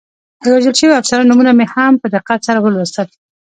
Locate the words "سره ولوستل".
2.47-3.07